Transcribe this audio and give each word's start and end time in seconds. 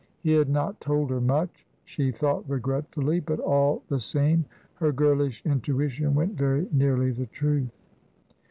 He 0.23 0.31
had 0.31 0.49
not 0.49 0.81
told 0.81 1.11
her 1.11 1.21
much, 1.21 1.63
she 1.85 2.11
thought 2.11 2.49
regretfully; 2.49 3.19
but, 3.19 3.39
all 3.39 3.83
the 3.87 3.99
same, 3.99 4.45
her 4.73 4.91
girlish 4.91 5.43
intuition 5.45 6.15
went 6.15 6.33
very 6.33 6.67
nearly 6.71 7.11
the 7.11 7.27
truth. 7.27 7.69